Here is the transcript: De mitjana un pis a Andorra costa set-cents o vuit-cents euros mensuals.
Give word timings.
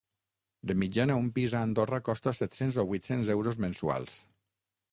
De 0.69 0.75
mitjana 0.83 1.17
un 1.23 1.27
pis 1.35 1.53
a 1.59 1.61
Andorra 1.67 2.01
costa 2.09 2.35
set-cents 2.39 2.81
o 2.85 2.89
vuit-cents 2.93 3.33
euros 3.37 3.63
mensuals. 3.67 4.21